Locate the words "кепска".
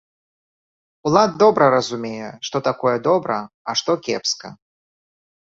4.09-4.55